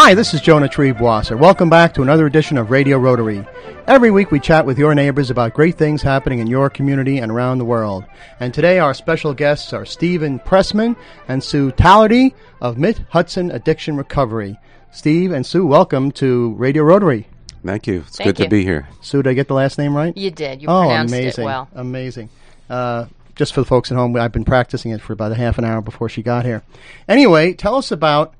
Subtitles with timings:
[0.00, 1.36] Hi, this is Jonah Triebwasser.
[1.36, 3.44] Welcome back to another edition of Radio Rotary.
[3.88, 7.32] Every week we chat with your neighbors about great things happening in your community and
[7.32, 8.04] around the world.
[8.38, 10.94] And today our special guests are Stephen Pressman
[11.26, 14.56] and Sue Tallerty of Mid Hudson Addiction Recovery.
[14.92, 17.26] Steve and Sue, welcome to Radio Rotary.
[17.64, 18.04] Thank you.
[18.06, 18.44] It's Thank good you.
[18.44, 18.88] to be here.
[19.00, 20.16] Sue, did I get the last name right?
[20.16, 20.62] You did.
[20.62, 21.42] You oh, pronounced amazing.
[21.42, 21.68] it well.
[21.74, 22.28] Amazing.
[22.70, 25.58] Uh, just for the folks at home, I've been practicing it for about a half
[25.58, 26.62] an hour before she got here.
[27.08, 28.34] Anyway, tell us about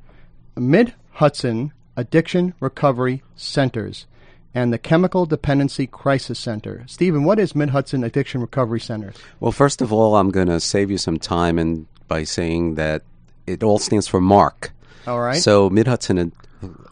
[0.57, 4.07] Mid Hudson Addiction Recovery Centers
[4.55, 6.85] and the Chemical Dependency Crisis Center.
[6.87, 9.13] Stephen, what is Mid Hudson Addiction Recovery Center?
[9.41, 13.03] Well, first of all, I'm going to save you some time and by saying that
[13.49, 14.71] it all stands for MARC.
[15.09, 15.43] All right.
[15.43, 16.33] So, Mid Hudson Ad-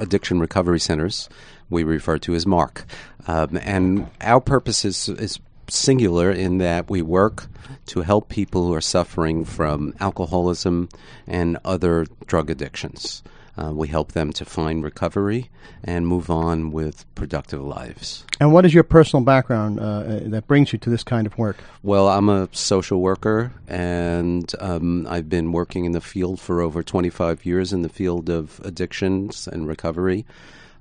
[0.01, 1.29] Addiction Recovery Centers,
[1.71, 2.85] we refer to as MARC.
[3.29, 7.47] Um, and our purpose is, is singular in that we work
[7.87, 10.89] to help people who are suffering from alcoholism
[11.29, 13.23] and other drug addictions.
[13.59, 15.51] Uh, we help them to find recovery
[15.83, 18.25] and move on with productive lives.
[18.39, 21.37] and what is your personal background uh, uh, that brings you to this kind of
[21.39, 21.57] work?
[21.83, 26.83] Well, I'm a social worker, and um, I've been working in the field for over
[26.83, 30.27] 25 years in the field of addictions and recovery.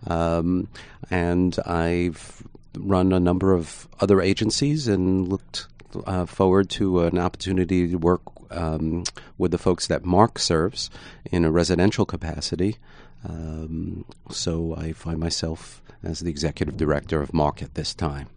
[0.07, 0.67] Um,
[1.09, 2.43] and I've
[2.77, 5.67] run a number of other agencies and looked
[6.05, 9.03] uh, forward to an opportunity to work um,
[9.37, 10.89] with the folks that MARC serves
[11.31, 12.77] in a residential capacity.
[13.27, 18.29] Um, so I find myself as the executive director of MARC at this time.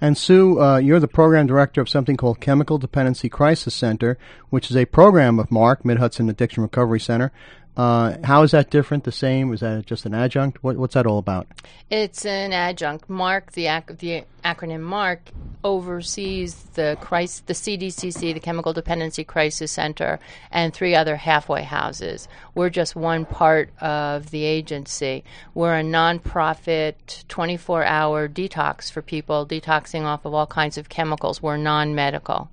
[0.00, 4.70] And Sue, uh, you're the program director of something called Chemical Dependency Crisis Center, which
[4.70, 7.32] is a program of MARC, Mid Hudson Addiction Recovery Center.
[7.76, 9.04] Uh, how is that different?
[9.04, 9.52] The same?
[9.52, 10.62] Is that just an adjunct?
[10.62, 11.46] What, what's that all about?
[11.88, 13.08] It's an adjunct.
[13.08, 15.30] MARC, the, ac- the acronym MARC,
[15.62, 20.18] oversees the crisis, the CDCC, the Chemical Dependency Crisis Center,
[20.50, 22.28] and three other halfway houses.
[22.54, 25.24] We're just one part of the agency.
[25.54, 26.94] We're a nonprofit,
[27.28, 31.40] 24-hour detox for people detoxing off of all kinds of chemicals.
[31.42, 32.50] We're non-medical.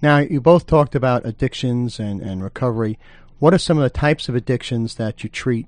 [0.00, 2.98] Now, you both talked about addictions and, and recovery.
[3.42, 5.66] What are some of the types of addictions that you treat?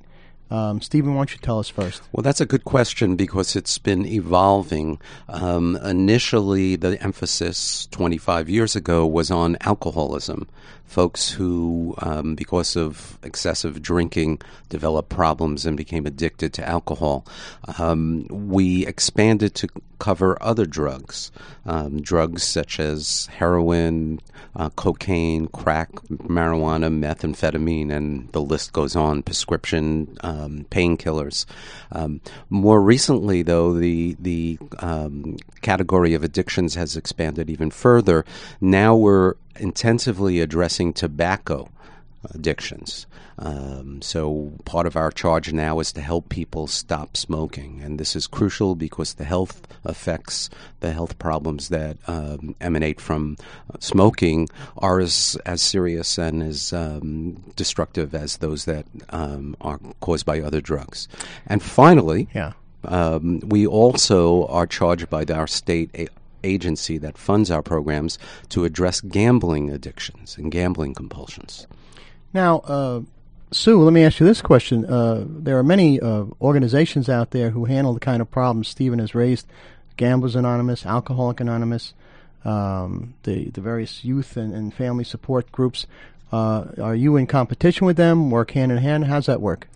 [0.48, 2.02] Um, Stephen, why don't you tell us first?
[2.12, 5.00] Well, that's a good question because it's been evolving.
[5.28, 10.46] Um, initially, the emphasis 25 years ago was on alcoholism.
[10.86, 17.26] Folks who, um, because of excessive drinking, developed problems and became addicted to alcohol.
[17.78, 19.68] Um, we expanded to
[19.98, 21.32] cover other drugs,
[21.66, 24.20] um, drugs such as heroin,
[24.56, 29.22] uh, cocaine, crack, marijuana, methamphetamine, and the list goes on.
[29.22, 31.46] Prescription um, painkillers.
[31.90, 32.20] Um,
[32.50, 38.24] more recently, though, the the um, category of addictions has expanded even further.
[38.60, 41.68] Now we're intensively addressing tobacco
[42.34, 43.06] addictions.
[43.36, 48.14] Um, so part of our charge now is to help people stop smoking, and this
[48.14, 50.48] is crucial because the health effects,
[50.78, 53.36] the health problems that um, emanate from
[53.80, 54.48] smoking,
[54.78, 60.40] are as as serious and as um, destructive as those that um, are caused by
[60.40, 61.08] other drugs.
[61.48, 62.52] And finally, Yeah.
[62.84, 66.08] um, we also are charged by our state a-
[66.44, 68.18] agency that funds our programs
[68.50, 71.66] to address gambling addictions and gambling compulsions.
[72.32, 73.00] Now, uh,
[73.50, 74.84] Sue, let me ask you this question.
[74.84, 78.98] Uh, there are many uh, organizations out there who handle the kind of problems Stephen
[78.98, 79.46] has raised
[79.96, 81.94] Gamblers Anonymous, Alcoholic Anonymous,
[82.44, 85.86] um, the, the various youth and, and family support groups.
[86.34, 88.28] Uh, are you in competition with them?
[88.28, 89.04] Work hand in hand?
[89.04, 89.68] How's that work?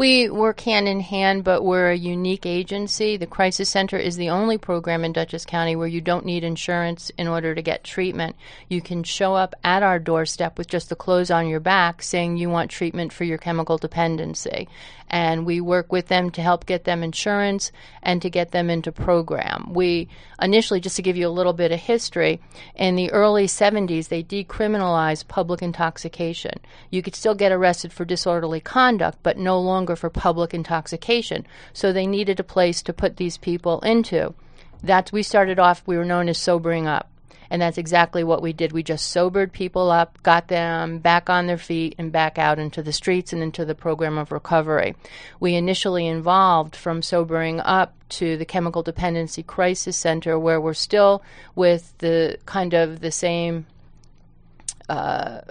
[0.00, 3.16] We work hand in hand, but we're a unique agency.
[3.16, 7.10] The Crisis Center is the only program in Dutchess County where you don't need insurance
[7.18, 8.34] in order to get treatment.
[8.68, 12.38] You can show up at our doorstep with just the clothes on your back saying
[12.38, 14.68] you want treatment for your chemical dependency.
[15.08, 17.70] And we work with them to help get them insurance
[18.02, 19.72] and to get them into program.
[19.74, 20.08] We
[20.40, 22.40] initially, just to give you a little bit of history,
[22.74, 25.99] in the early 70s, they decriminalized public intoxication.
[26.90, 31.46] You could still get arrested for disorderly conduct, but no longer for public intoxication.
[31.72, 34.34] So they needed a place to put these people into.
[34.82, 35.82] That's we started off.
[35.86, 37.10] We were known as sobering up,
[37.50, 38.72] and that's exactly what we did.
[38.72, 42.82] We just sobered people up, got them back on their feet, and back out into
[42.82, 44.94] the streets and into the program of recovery.
[45.38, 51.22] We initially involved from sobering up to the Chemical Dependency Crisis Center, where we're still
[51.54, 53.66] with the kind of the same.
[54.88, 55.42] Uh,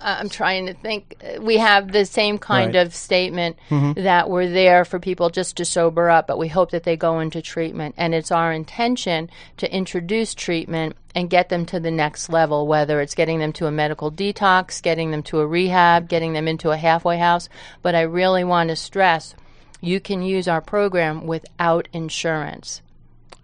[0.00, 1.16] I'm trying to think.
[1.22, 2.86] Uh, We have the same kind Right.
[2.86, 6.84] of statement that we're there for people just to sober up, but we hope that
[6.84, 7.94] they go into treatment.
[7.98, 13.00] And it's our intention to introduce treatment and get them to the next level, whether
[13.00, 16.70] it's getting them to a medical detox, getting them to a rehab, getting them into
[16.70, 17.48] a halfway house.
[17.82, 19.34] But I really want to stress
[19.80, 22.82] you can use our program without insurance.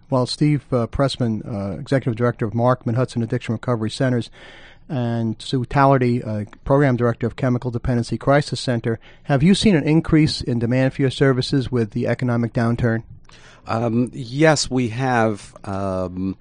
[0.09, 4.31] Well, Steve uh, Pressman, uh, Executive Director of Markman Hudson Addiction Recovery Centers,
[4.89, 9.87] and Sue Tallerty, uh, Program Director of Chemical Dependency Crisis Center, have you seen an
[9.87, 13.03] increase in demand for your services with the economic downturn?
[13.67, 15.55] Um, yes, we have.
[15.63, 16.37] Um,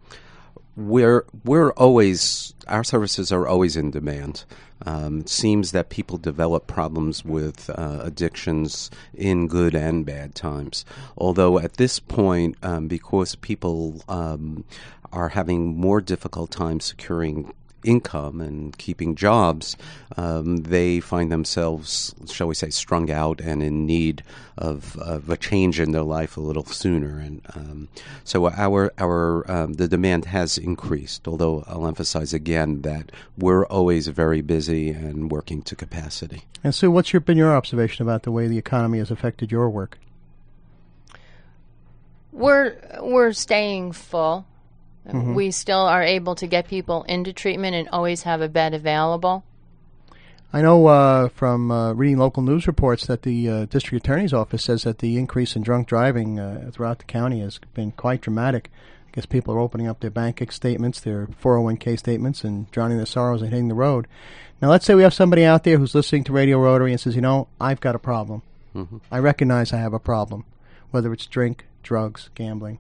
[0.77, 4.45] we're we're always our services are always in demand.
[4.87, 10.85] Um, it seems that people develop problems with uh, addictions in good and bad times.
[11.17, 14.65] Although at this point, um, because people um,
[15.13, 17.53] are having more difficult time securing
[17.85, 19.77] income and keeping jobs,
[20.17, 24.23] um, they find themselves, shall we say, strung out and in need
[24.57, 27.19] of, of a change in their life a little sooner.
[27.19, 27.89] And um,
[28.25, 31.29] so our our um, the demand has increased.
[31.29, 36.45] Although I'll emphasize again that we're always very busy and working to capacity.
[36.65, 39.71] And Sue, what's your, been your observation about the way the economy has affected your
[39.71, 39.99] work?
[42.33, 44.47] We're we're staying full.
[45.07, 45.35] Mm-hmm.
[45.35, 49.45] We still are able to get people into treatment and always have a bed available.
[50.53, 54.65] I know uh, from uh, reading local news reports that the uh, district attorney's office
[54.65, 58.71] says that the increase in drunk driving uh, throughout the county has been quite dramatic.
[59.07, 63.07] I guess people are opening up their bank statements, their 401k statements, and drowning their
[63.07, 64.07] sorrows and hitting the road.
[64.63, 67.15] Now, let's say we have somebody out there who's listening to Radio Rotary and says,
[67.15, 68.43] you know, I've got a problem.
[68.75, 68.99] Mm-hmm.
[69.11, 70.45] I recognize I have a problem,
[70.91, 72.79] whether it's drink, drugs, gambling.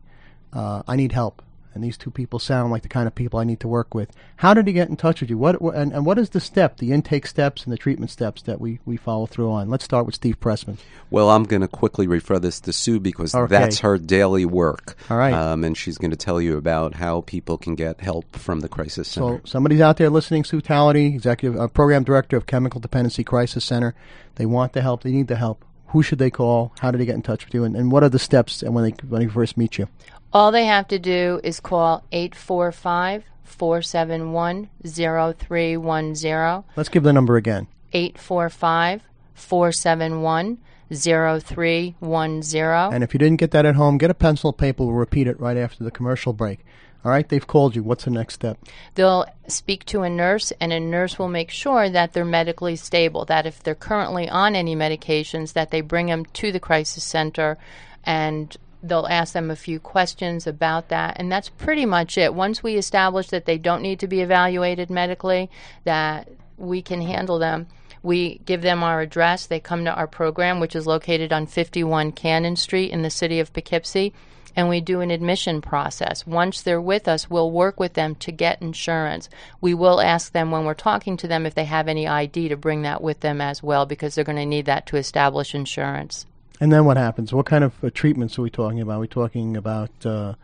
[0.55, 1.43] Uh, I need help
[1.75, 4.11] and these two people sound like the kind of people I need to work with.
[4.37, 5.38] How did he get in touch with you?
[5.38, 8.61] What and, and what is the step, the intake steps and the treatment steps that
[8.61, 9.69] we, we follow through on?
[9.69, 10.79] Let's start with Steve Pressman.
[11.11, 13.47] Well, I'm going to quickly refer this to Sue because okay.
[13.47, 14.97] that's her daily work.
[15.11, 15.32] All right.
[15.32, 18.69] Um, and she's going to tell you about how people can get help from the
[18.69, 19.38] Crisis Center.
[19.38, 23.65] So somebody's out there listening, Sue Tallerty, Executive uh, Program Director of Chemical Dependency Crisis
[23.65, 23.94] Center.
[24.37, 25.03] They want the help.
[25.03, 25.65] They need the help.
[25.88, 26.73] Who should they call?
[26.81, 27.64] How do they get in touch with you?
[27.64, 29.88] And, and what are the steps and when they when they first meet you?
[30.32, 36.64] All they have to do is call 845 471 0310.
[36.76, 39.02] Let's give the number again 845
[39.35, 40.58] 471
[40.90, 42.94] 0310.
[42.94, 44.84] And if you didn't get that at home, get a pencil and paper.
[44.84, 46.61] We'll repeat it right after the commercial break.
[47.04, 47.82] All right, they've called you.
[47.82, 48.58] What's the next step?
[48.94, 53.24] They'll speak to a nurse, and a nurse will make sure that they're medically stable.
[53.24, 57.56] That if they're currently on any medications, that they bring them to the crisis center,
[58.02, 62.62] and they'll ask them a few questions about that and that's pretty much it once
[62.62, 65.50] we establish that they don't need to be evaluated medically
[65.84, 67.66] that we can handle them
[68.02, 72.12] we give them our address they come to our program which is located on 51
[72.12, 74.12] cannon street in the city of poughkeepsie
[74.56, 76.26] and we do an admission process.
[76.26, 79.28] Once they're with us, we'll work with them to get insurance.
[79.60, 82.56] We will ask them when we're talking to them if they have any ID to
[82.56, 86.26] bring that with them as well because they're going to need that to establish insurance.
[86.60, 87.32] And then what happens?
[87.32, 88.96] What kind of uh, treatments are we talking about?
[88.96, 90.34] Are we talking about uh,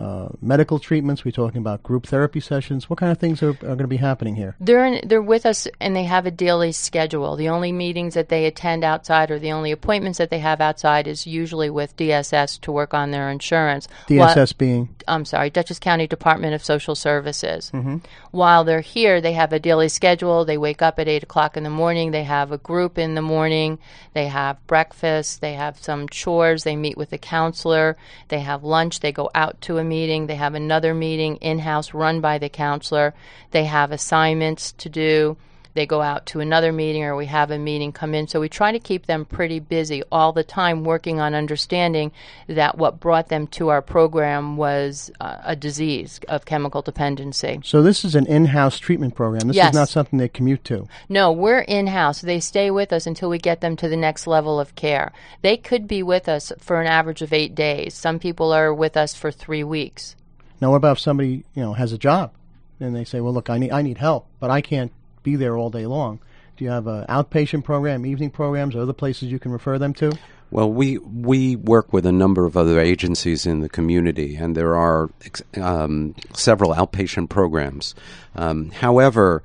[0.00, 1.24] uh, medical treatments?
[1.24, 2.88] We're talking about group therapy sessions.
[2.88, 4.56] What kind of things are, are going to be happening here?
[4.60, 7.36] They're in, they're with us and they have a daily schedule.
[7.36, 11.06] The only meetings that they attend outside or the only appointments that they have outside
[11.06, 13.88] is usually with DSS to work on their insurance.
[14.08, 17.70] DSS being I'm sorry, Dutchess County Department of Social Services.
[17.74, 17.96] Mm-hmm.
[18.30, 20.44] While they're here, they have a daily schedule.
[20.44, 22.12] They wake up at eight o'clock in the morning.
[22.12, 23.78] They have a group in the morning.
[24.14, 25.40] They have breakfast.
[25.40, 26.62] They have some chores.
[26.62, 27.96] They meet with a counselor.
[28.28, 29.00] They have lunch.
[29.00, 30.26] They go out to a meeting.
[30.26, 33.12] They have another meeting in house run by the counselor.
[33.50, 35.36] They have assignments to do
[35.74, 38.28] they go out to another meeting or we have a meeting come in.
[38.28, 42.12] So we try to keep them pretty busy all the time working on understanding
[42.46, 47.60] that what brought them to our program was uh, a disease of chemical dependency.
[47.64, 49.48] So this is an in-house treatment program.
[49.48, 49.70] This yes.
[49.70, 50.88] is not something they commute to.
[51.08, 52.20] No, we're in-house.
[52.20, 55.12] They stay with us until we get them to the next level of care.
[55.42, 57.94] They could be with us for an average of 8 days.
[57.94, 60.16] Some people are with us for 3 weeks.
[60.60, 62.32] Now what about if somebody, you know, has a job
[62.78, 65.56] and they say, "Well, look, I need I need help, but I can't be there
[65.56, 66.20] all day long.
[66.56, 69.94] Do you have an outpatient program, evening programs, or other places you can refer them
[69.94, 70.12] to?
[70.50, 74.74] Well, we we work with a number of other agencies in the community, and there
[74.76, 75.10] are
[75.56, 77.94] um, several outpatient programs.
[78.34, 79.42] Um, however,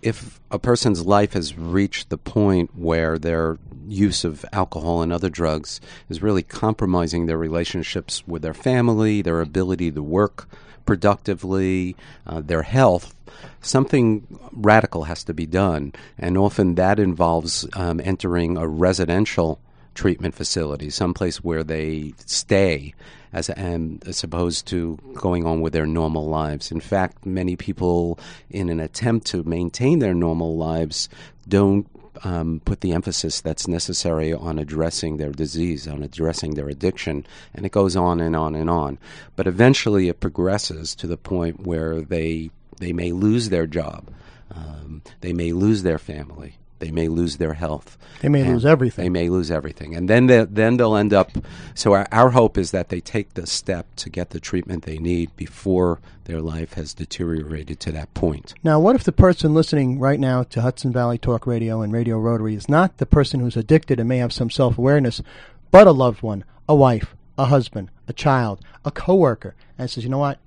[0.00, 5.28] if a person's life has reached the point where their use of alcohol and other
[5.28, 10.48] drugs is really compromising their relationships with their family, their ability to work
[10.86, 11.94] productively,
[12.26, 13.14] uh, their health,
[13.60, 15.92] something radical has to be done.
[16.18, 19.60] And often that involves um, entering a residential
[19.94, 22.94] treatment facility, someplace where they stay
[23.32, 26.70] as and as opposed to going on with their normal lives.
[26.70, 28.18] In fact, many people,
[28.48, 31.08] in an attempt to maintain their normal lives,
[31.46, 31.86] don't
[32.24, 37.66] um, put the emphasis that's necessary on addressing their disease, on addressing their addiction, and
[37.66, 38.98] it goes on and on and on.
[39.36, 44.10] But eventually, it progresses to the point where they they may lose their job,
[44.54, 47.98] um, they may lose their family, they may lose their health.
[48.20, 49.04] They may lose everything.
[49.04, 51.30] They may lose everything, and then they, then they'll end up.
[51.74, 54.98] So our, our hope is that they take the step to get the treatment they
[54.98, 58.54] need before their life has deteriorated to that point.
[58.62, 62.18] Now, what if the person listening right now to Hudson Valley Talk Radio and Radio
[62.18, 65.22] Rotary is not the person who's addicted and may have some self awareness,
[65.70, 70.10] but a loved one, a wife, a husband, a child, a coworker, and says, you
[70.10, 70.38] know what,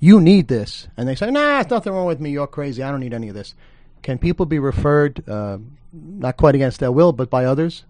[0.00, 2.30] you need this, and they say, nah, there's nothing wrong with me.
[2.30, 2.82] You're crazy.
[2.82, 3.54] I don't need any of this.
[4.02, 5.58] Can people be referred, uh,
[5.92, 7.84] not quite against their will, but by others?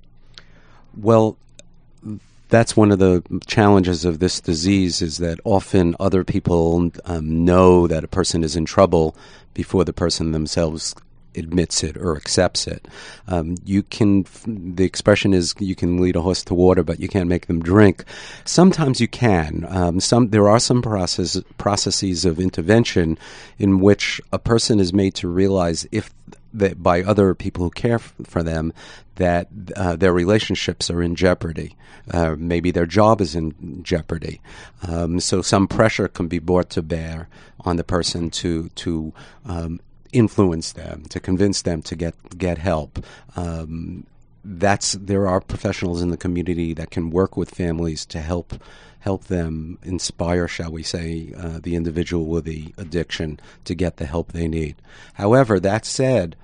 [0.96, 1.36] Well,
[2.48, 7.86] that's one of the challenges of this disease is that often other people um, know
[7.86, 9.14] that a person is in trouble
[9.52, 10.94] before the person themselves
[11.38, 12.86] admits it or accepts it.
[13.26, 17.08] Um, you can, the expression is you can lead a horse to water, but you
[17.08, 18.04] can't make them drink.
[18.44, 19.66] Sometimes you can.
[19.68, 23.18] Um, some there are some process, processes of intervention
[23.58, 26.12] in which a person is made to realize if
[26.52, 28.72] that by other people who care f- for them
[29.16, 31.76] that uh, their relationships are in jeopardy.
[32.10, 34.40] Uh, maybe their job is in jeopardy.
[34.86, 37.28] Um, so some pressure can be brought to bear
[37.60, 39.12] on the person to to
[39.44, 39.80] um,
[40.12, 43.04] influence them, to convince them to get get help.
[43.36, 44.06] Um,
[44.44, 48.54] that's there are professionals in the community that can work with families to help
[49.00, 54.06] help them inspire, shall we say, uh, the individual with the addiction to get the
[54.06, 54.74] help they need.
[55.14, 56.34] However, that said,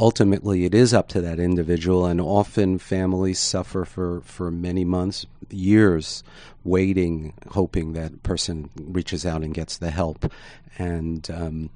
[0.00, 5.26] ultimately it is up to that individual, and often families suffer for, for many months,
[5.48, 6.24] years,
[6.64, 10.32] waiting, hoping that person reaches out and gets the help.
[10.78, 11.70] And um,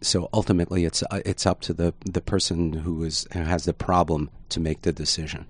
[0.00, 3.72] so ultimately, it's uh, it's up to the, the person who is who has the
[3.72, 5.46] problem to make the decision.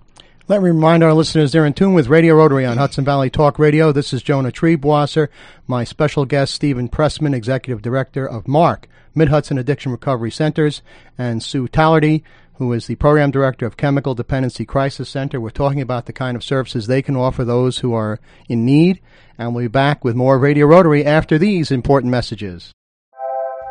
[0.47, 3.57] Let me remind our listeners they're in tune with Radio Rotary on Hudson Valley Talk
[3.57, 3.93] Radio.
[3.93, 5.29] This is Jonah Triebwasser,
[5.67, 10.81] my special guest, Stephen Pressman, Executive Director of MARC, Mid Hudson Addiction Recovery Centers,
[11.17, 12.23] and Sue Tallerty,
[12.55, 15.41] who is the Program Director of Chemical Dependency Crisis Center.
[15.41, 19.01] We're talking about the kind of services they can offer those who are in need,
[19.37, 22.71] and we'll be back with more Radio Rotary after these important messages.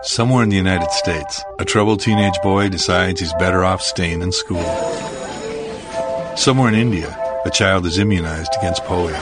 [0.03, 4.33] Somewhere in the United States, a troubled teenage boy decides he's better off staying in
[4.33, 4.65] school.
[6.37, 9.21] Somewhere in India, a child is immunized against polio.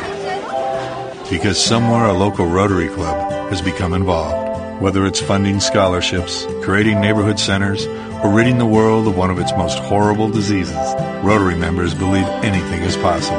[1.28, 4.80] Because somewhere a local Rotary Club has become involved.
[4.80, 7.84] Whether it's funding scholarships, creating neighborhood centers,
[8.22, 10.76] or ridding the world of one of its most horrible diseases,
[11.22, 13.38] Rotary members believe anything is possible.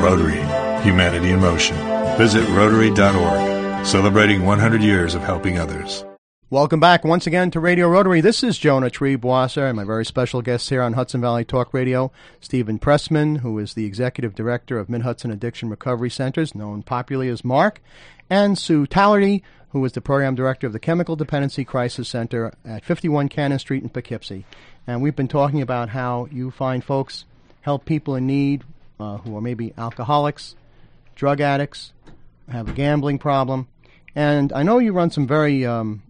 [0.00, 0.40] Rotary,
[0.82, 1.76] humanity in motion.
[2.16, 6.04] Visit Rotary.org, celebrating 100 years of helping others.
[6.50, 8.22] Welcome back once again to Radio Rotary.
[8.22, 12.10] This is Jonah Triebwasser and my very special guest here on Hudson Valley Talk Radio,
[12.40, 17.28] Stephen Pressman, who is the Executive Director of Mid Hudson Addiction Recovery Centers, known popularly
[17.28, 17.82] as MARC,
[18.30, 22.82] and Sue Tallerty, who is the Program Director of the Chemical Dependency Crisis Center at
[22.82, 24.46] 51 Cannon Street in Poughkeepsie.
[24.86, 27.26] And we've been talking about how you find folks
[27.60, 28.64] help people in need
[28.98, 30.56] uh, who are maybe alcoholics,
[31.14, 31.92] drug addicts,
[32.50, 33.68] have a gambling problem.
[34.14, 36.02] And I know you run some very um,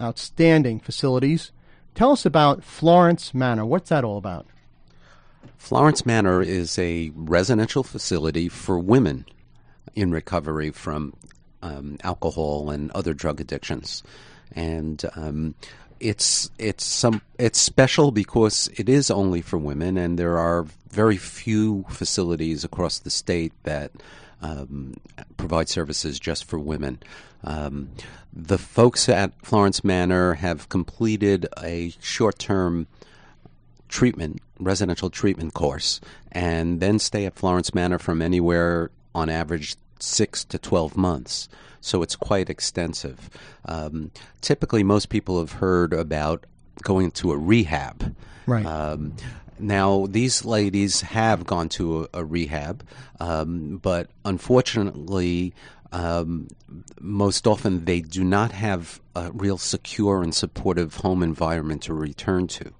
[0.00, 1.52] outstanding facilities.
[1.94, 3.64] Tell us about Florence Manor.
[3.64, 4.46] What's that all about?
[5.56, 9.24] Florence Manor is a residential facility for women
[9.94, 11.14] in recovery from
[11.62, 14.02] um, alcohol and other drug addictions,
[14.52, 15.54] and um,
[16.00, 21.16] it's it's some it's special because it is only for women, and there are very
[21.16, 23.90] few facilities across the state that
[24.42, 24.94] um,
[25.36, 27.00] provide services just for women.
[27.42, 27.90] Um,
[28.32, 32.86] the folks at Florence Manor have completed a short term
[33.88, 36.00] treatment, residential treatment course,
[36.32, 41.48] and then stay at Florence Manor from anywhere on average six to 12 months.
[41.80, 43.30] So it's quite extensive.
[43.66, 44.10] Um,
[44.40, 46.46] typically, most people have heard about
[46.82, 48.14] going to a rehab.
[48.46, 48.64] Right.
[48.64, 49.14] Um,
[49.58, 52.84] now, these ladies have gone to a, a rehab,
[53.20, 55.54] um, but unfortunately,
[55.92, 56.48] um,
[57.00, 62.48] most often they do not have a real secure and supportive home environment to return
[62.48, 62.72] to.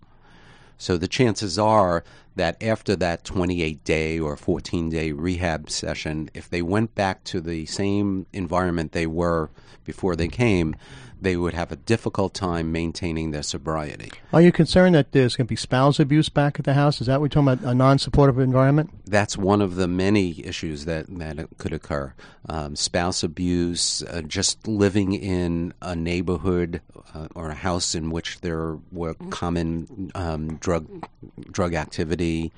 [0.76, 2.02] So the chances are
[2.36, 7.40] that after that 28 day or 14 day rehab session, if they went back to
[7.40, 9.50] the same environment they were
[9.84, 10.74] before they came,
[11.20, 14.10] they would have a difficult time maintaining their sobriety.
[14.32, 17.00] Are you concerned that there's going to be spouse abuse back at the house?
[17.00, 17.70] Is that what we're talking about?
[17.70, 18.90] A non-supportive environment?
[19.06, 22.12] That's one of the many issues that, that could occur.
[22.48, 26.82] Um, spouse abuse, uh, just living in a neighborhood
[27.14, 31.06] uh, or a house in which there were common um, drug
[31.50, 32.52] drug activity.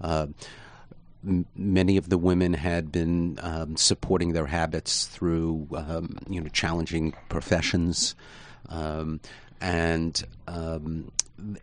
[0.00, 0.28] Uh,
[1.22, 7.14] many of the women had been um, supporting their habits through um, you know challenging
[7.28, 8.14] professions,
[8.68, 9.20] um,
[9.60, 11.12] and um,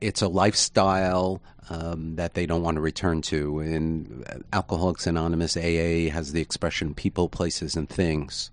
[0.01, 3.59] it's a lifestyle um, that they don't want to return to.
[3.59, 4.23] In
[4.53, 8.51] Alcoholics Anonymous, AA has the expression "people, places, and things."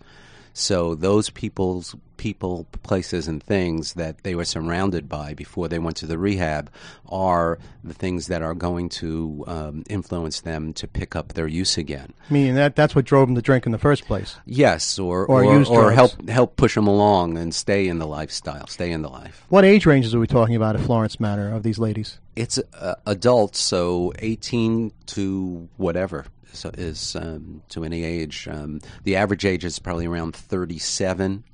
[0.59, 5.99] So those people's people, places, and things that they were surrounded by before they went
[5.99, 6.71] to the rehab
[7.11, 11.77] are the things that are going to um, influence them to pick up their use
[11.77, 12.15] again.
[12.31, 14.37] Meaning that that's what drove them to drink in the first place.
[14.47, 18.67] Yes, or Or or, or help help push them along and stay in the lifestyle,
[18.67, 19.45] stay in the life.
[19.51, 22.19] What age ranges are we talking about at Florence Manor of these ladies?
[22.35, 26.25] It's uh, adults, so 18 to whatever
[26.57, 28.49] so is um, to any age.
[28.51, 31.45] Um, the average age is probably around 37.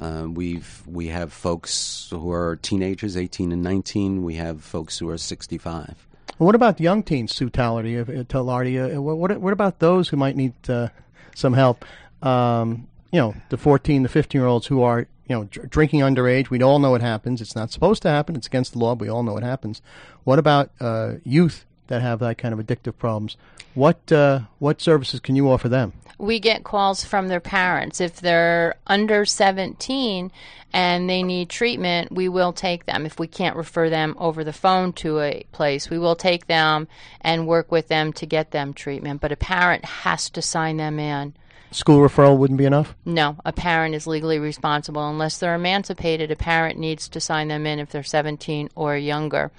[0.00, 4.22] Uh, we've we have folks who are teenagers, 18 and 19.
[4.22, 6.06] We have folks who are 65.
[6.38, 8.00] Well, what about young teens, Sue Tallerty?
[8.00, 10.88] Uh, Tallerty, uh, what, what, what about those who might need uh,
[11.34, 11.84] some help?
[12.22, 16.00] Um, you know, the 14, the 15 year olds who are, you know, dr- drinking
[16.00, 16.48] underage.
[16.48, 17.40] We all know it happens.
[17.40, 18.36] It's not supposed to happen.
[18.36, 18.94] It's against the law.
[18.94, 19.82] We all know it happens.
[20.22, 23.36] What about uh, youth that have that kind of addictive problems?
[23.74, 25.92] What uh, what services can you offer them?
[26.18, 28.00] we get calls from their parents.
[28.00, 30.32] If they're under 17
[30.72, 33.06] and they need treatment, we will take them.
[33.06, 36.88] If we can't refer them over the phone to a place, we will take them
[37.20, 39.20] and work with them to get them treatment.
[39.20, 41.34] But a parent has to sign them in.
[41.70, 42.94] School referral wouldn't be enough.
[43.04, 45.08] No, a parent is legally responsible.
[45.08, 49.52] Unless they're emancipated, a parent needs to sign them in if they're 17 or younger.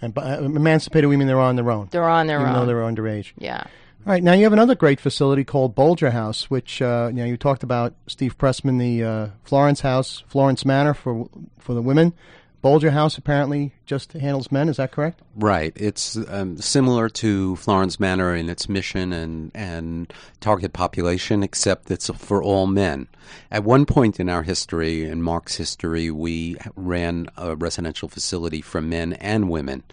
[0.00, 2.42] And by, uh, emancipated, we mean they're on their own, They're on their own.
[2.44, 3.32] even though they're underage.
[3.36, 3.64] Yeah.
[4.06, 7.24] All right, now you have another great facility called Bolger House, which uh, you know
[7.24, 11.28] you talked about Steve Pressman, the uh, Florence House, Florence Manor for
[11.58, 12.14] for the women.
[12.62, 14.68] Bolger House apparently just handles men.
[14.68, 15.22] Is that correct?
[15.36, 15.72] Right.
[15.76, 22.10] It's um, similar to Florence Manor in its mission and, and target population, except it's
[22.10, 23.06] for all men.
[23.50, 28.80] At one point in our history, in MARC's history, we ran a residential facility for
[28.80, 29.84] men and women,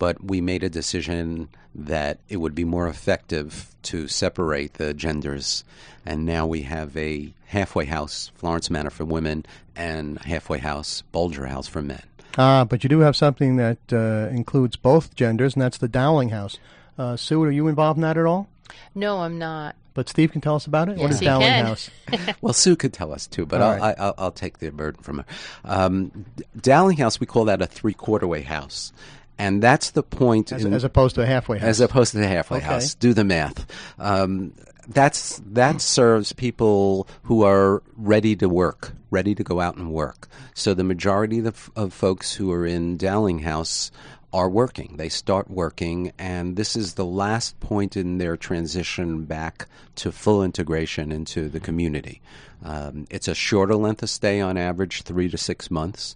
[0.00, 5.62] but we made a decision that it would be more effective to separate the genders.
[6.04, 9.44] And now we have a halfway house, Florence Manor for women,
[9.76, 12.02] and halfway house, Bulger House for men.
[12.38, 16.30] Ah, but you do have something that uh, includes both genders, and that's the Dowling
[16.30, 16.58] House.
[16.98, 18.48] Uh, Sue, are you involved in that at all?
[18.94, 19.76] No, I'm not.
[19.92, 20.92] But Steve can tell us about it.
[20.92, 21.66] what Yes, is he Dowling can.
[21.66, 21.90] House?
[22.40, 23.98] Well, Sue could tell us too, but I'll, right.
[23.98, 25.24] I, I'll, I'll take the burden from her.
[25.64, 26.24] Um,
[26.58, 28.92] Dowling House, we call that a three quarter way house.
[29.40, 31.68] And that's the point As, in, as opposed to a halfway house.
[31.68, 32.66] as opposed to the halfway Okay.
[32.66, 32.94] house.
[32.94, 33.66] Do the math.
[33.98, 34.52] Um,
[34.88, 40.28] that's that serves people who are ready to work, ready to go out and work.
[40.54, 43.90] So the majority of, the, of folks who are in Dowling House
[44.32, 44.94] are working.
[44.96, 50.44] They start working, and this is the last point in their transition back to full
[50.44, 52.20] integration into the community.
[52.64, 56.14] Um, it's a shorter length of stay on average, three to six months.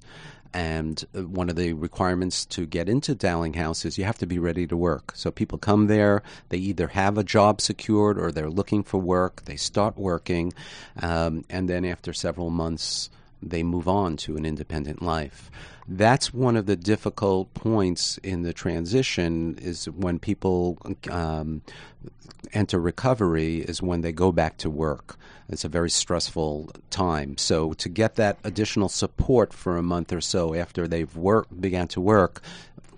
[0.54, 4.26] And uh, one of the requirements to get into Dowling House is you have to
[4.26, 5.12] be ready to work.
[5.16, 9.44] So people come there, they either have a job secured or they're looking for work,
[9.46, 10.52] they start working,
[11.02, 13.10] um, and then after several months,
[13.50, 15.50] they move on to an independent life.
[15.86, 20.78] That's one of the difficult points in the transition is when people
[21.10, 21.62] um,
[22.52, 25.16] enter recovery is when they go back to work.
[25.48, 27.36] It's a very stressful time.
[27.36, 31.88] So to get that additional support for a month or so after they've work began
[31.88, 32.42] to work,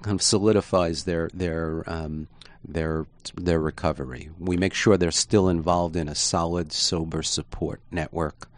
[0.02, 2.28] kind of solidifies their their um,
[2.64, 4.30] their their recovery.
[4.38, 8.48] We make sure they're still involved in a solid, sober support network.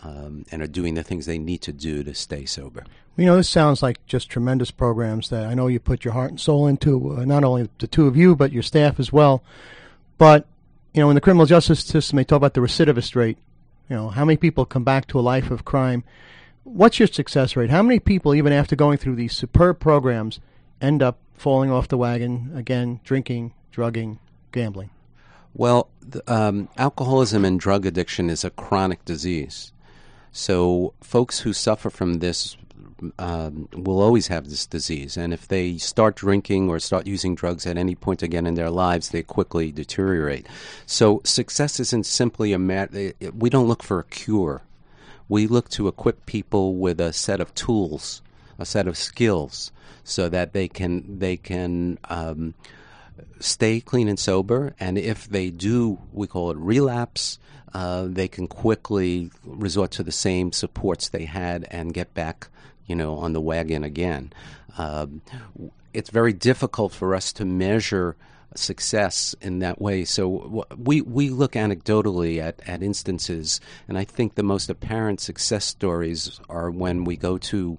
[0.00, 2.84] Um, and are doing the things they need to do to stay sober.
[3.16, 6.30] You know, this sounds like just tremendous programs that I know you put your heart
[6.30, 9.42] and soul into, uh, not only the two of you, but your staff as well.
[10.16, 10.46] But,
[10.94, 13.36] you know, in the criminal justice system, they talk about the recidivist rate.
[13.90, 16.04] You know, how many people come back to a life of crime?
[16.64, 17.68] What's your success rate?
[17.68, 20.40] How many people, even after going through these superb programs,
[20.80, 24.20] end up falling off the wagon again, drinking, drugging,
[24.52, 24.88] gambling?
[25.54, 29.72] Well, th- um, alcoholism and drug addiction is a chronic disease.
[30.32, 32.56] So, folks who suffer from this
[33.18, 37.66] um, will always have this disease, and if they start drinking or start using drugs
[37.66, 40.46] at any point again in their lives, they quickly deteriorate.
[40.86, 43.12] So success isn't simply a matter.
[43.36, 44.62] We don't look for a cure.
[45.28, 48.22] We look to equip people with a set of tools,
[48.58, 49.72] a set of skills,
[50.04, 51.98] so that they can they can.
[52.08, 52.54] Um,
[53.40, 57.38] stay clean and sober, and if they do, we call it relapse,
[57.74, 62.48] uh, they can quickly resort to the same supports they had and get back,
[62.86, 64.32] you know, on the wagon again.
[64.78, 65.22] Um,
[65.92, 68.16] it's very difficult for us to measure
[68.54, 70.04] success in that way.
[70.04, 75.64] So we we look anecdotally at, at instances, and I think the most apparent success
[75.64, 77.78] stories are when we go to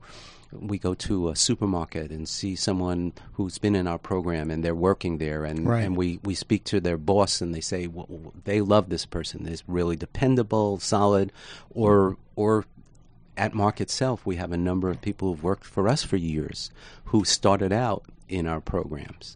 [0.60, 4.76] we go to a supermarket and see someone who's been in our program and they're
[4.76, 5.84] working there and, Right.
[5.84, 8.08] and we, we speak to their boss and they say well,
[8.44, 11.32] they love this person they're really dependable solid
[11.72, 12.66] or or
[13.36, 16.70] at MARC itself we have a number of people who've worked for us for years
[17.06, 19.36] who started out in our programs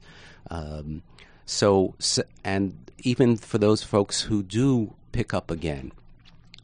[0.52, 1.02] um,
[1.46, 5.92] so s- and even for those folks who do pick up again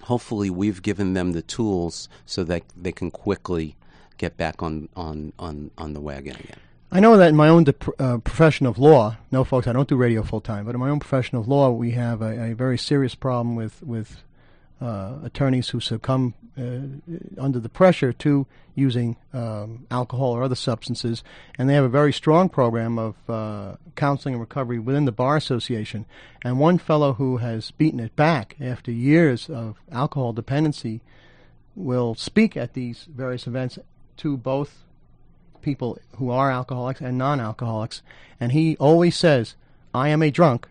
[0.03, 3.75] hopefully we've given them the tools so that they can quickly
[4.17, 6.57] get back on on on, on the wagon again.
[6.91, 9.89] I know that in my own dep- uh, profession of law, no, folks, I don't
[9.89, 12.53] do radio full time, but in my own profession of law, we have a, a
[12.53, 14.21] very serious problem with with
[14.79, 18.45] uh, attorneys who succumb uh, under the pressure to
[18.75, 21.23] using um, alcohol or other substances,
[21.57, 25.37] and they have a very strong program of uh, counseling and recovery within the bar
[25.37, 26.05] association.
[26.43, 31.01] And one fellow who has beaten it back after years of alcohol dependency
[31.75, 33.79] will speak at these various events
[34.17, 34.83] to both
[35.61, 38.01] people who are alcoholics and non-alcoholics,
[38.39, 39.55] and he always says,
[39.93, 40.67] "I am a drunk,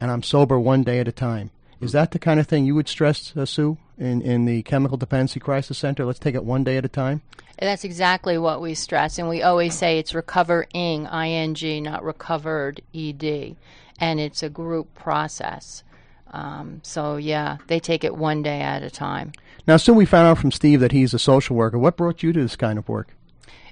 [0.00, 2.74] and I'm sober one day at a time." Is that the kind of thing you
[2.74, 6.04] would stress, uh, Sue, in in the Chemical Dependency Crisis Center?
[6.04, 7.22] Let's take it one day at a time.
[7.58, 13.56] That's exactly what we stress, and we always say it's recovering, ing, not recovered, ed,
[13.98, 15.82] and it's a group process.
[16.30, 19.32] Um, so yeah, they take it one day at a time.
[19.66, 21.78] Now, soon we found out from Steve that he's a social worker.
[21.78, 23.14] What brought you to this kind of work?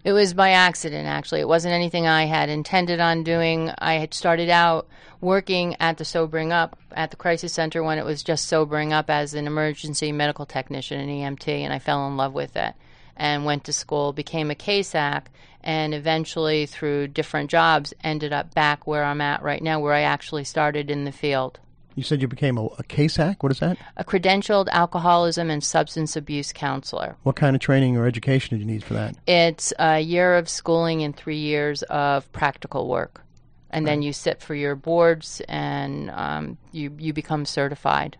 [0.04, 1.40] It was by accident, actually.
[1.40, 3.72] It wasn't anything I had intended on doing.
[3.78, 4.86] I had started out
[5.20, 9.10] working at the Sobering Up at the Crisis Center when it was just Sobering Up
[9.10, 12.74] as an emergency medical technician in EMT, and I fell in love with it
[13.16, 15.24] and went to school, became a CASAC,
[15.62, 20.02] and eventually, through different jobs, ended up back where I'm at right now, where I
[20.02, 21.58] actually started in the field.
[21.98, 23.42] You said you became a, a CASAC.
[23.42, 23.76] What is that?
[23.96, 27.16] A credentialed alcoholism and substance abuse counselor.
[27.24, 29.16] What kind of training or education did you need for that?
[29.26, 33.22] It's a year of schooling and three years of practical work.
[33.70, 38.16] And then you sit for your boards and um, you, you become certified.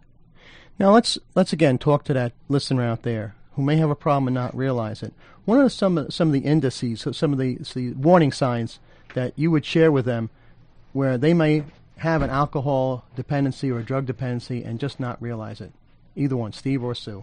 [0.81, 4.27] Now let's let's again talk to that listener out there who may have a problem
[4.27, 5.15] and not realize it.
[5.45, 8.81] What are some of, some of the indices, some of the, the warning signs
[9.15, 10.31] that you would share with them,
[10.93, 11.63] where they may
[11.99, 15.73] have an alcohol dependency or a drug dependency and just not realize it?
[16.17, 17.23] Either one, Steve or Sue.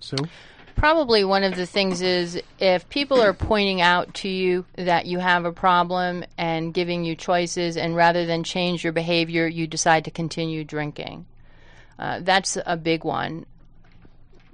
[0.00, 0.16] Sue.
[0.74, 5.18] Probably one of the things is if people are pointing out to you that you
[5.18, 10.04] have a problem and giving you choices, and rather than change your behavior, you decide
[10.04, 11.24] to continue drinking.
[11.98, 13.46] Uh, that's a big one.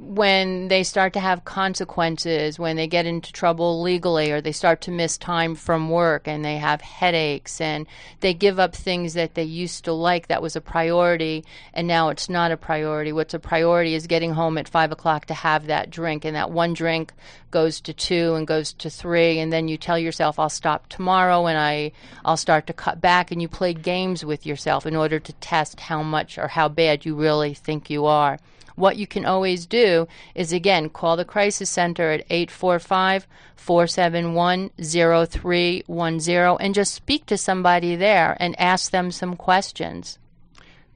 [0.05, 4.81] When they start to have consequences, when they get into trouble legally, or they start
[4.83, 7.87] to miss time from work and they have headaches and
[8.19, 12.09] they give up things that they used to like that was a priority and now
[12.09, 13.13] it's not a priority.
[13.13, 16.51] What's a priority is getting home at five o'clock to have that drink, and that
[16.51, 17.13] one drink
[17.53, 21.47] goes to two and goes to three, and then you tell yourself, I'll stop tomorrow
[21.47, 21.93] and I,
[22.25, 25.79] I'll start to cut back, and you play games with yourself in order to test
[25.79, 28.41] how much or how bad you really think you are.
[28.75, 36.57] What you can always do is again call the crisis center at 845 471 0310
[36.61, 40.19] and just speak to somebody there and ask them some questions.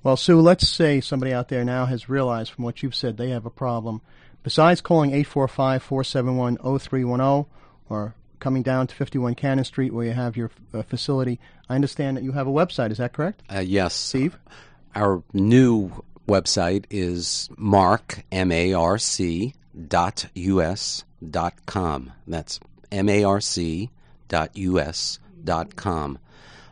[0.03, 3.31] Well, Sue, let's say somebody out there now has realized from what you've said they
[3.31, 4.01] have a problem.
[4.45, 7.47] Besides calling 845 471 0310
[7.89, 12.17] or coming down to 51 Cannon Street where you have your uh, facility, I understand
[12.17, 12.93] that you have a website.
[12.93, 13.43] Is that correct?
[13.53, 14.39] Uh, yes, Steve?
[14.95, 15.91] Our new
[16.27, 19.55] website is marc m a r c
[19.89, 22.13] dot us dot com.
[22.27, 22.61] That's
[22.91, 23.91] m a r c
[24.29, 26.19] dot us dot com.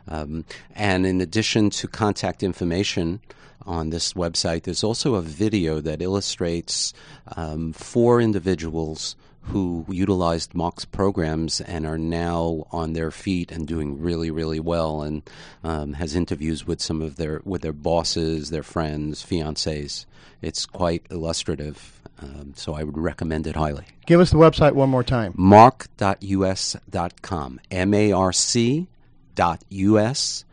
[0.07, 3.21] Um, and in addition to contact information
[3.65, 6.93] on this website, there's also a video that illustrates
[7.35, 9.15] um, four individuals
[9.47, 15.01] who utilized MARC's programs and are now on their feet and doing really, really well,
[15.03, 15.21] and
[15.63, 20.05] um, has interviews with some of their with their bosses, their friends, fiancés.
[20.41, 23.85] It's quite illustrative, Um, so I would recommend it highly.
[24.05, 25.33] Give us the website one more time.
[25.35, 27.59] Marc.us.com.
[27.71, 28.87] M A R C
[29.35, 30.49] dot US dot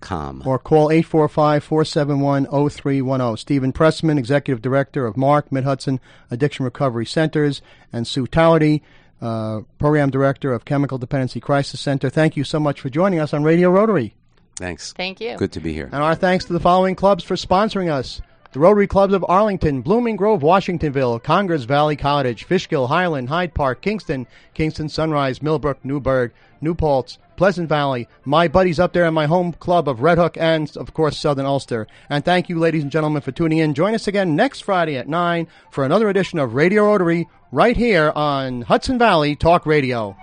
[0.00, 0.42] com.
[0.46, 3.36] Or call 845 471 0310.
[3.36, 8.82] Stephen Pressman, Executive Director of MARC Mid Hudson Addiction Recovery Centers, and Sue Tallerty,
[9.20, 12.10] uh, Program Director of Chemical Dependency Crisis Center.
[12.10, 14.14] Thank you so much for joining us on Radio Rotary.
[14.56, 14.92] Thanks.
[14.92, 15.36] Thank you.
[15.36, 15.86] Good to be here.
[15.86, 18.20] And our thanks to the following clubs for sponsoring us.
[18.52, 23.80] The Rotary Clubs of Arlington, Blooming Grove, Washingtonville, Congers Valley Cottage, Fishkill, Highland, Hyde Park,
[23.80, 29.24] Kingston, Kingston Sunrise, Millbrook, Newburgh, New Paltz, Pleasant Valley, my buddies up there in my
[29.24, 31.86] home club of Red Hook, and of course Southern Ulster.
[32.10, 33.72] And thank you, ladies and gentlemen, for tuning in.
[33.72, 38.12] Join us again next Friday at 9 for another edition of Radio Rotary right here
[38.14, 40.14] on Hudson Valley Talk Radio.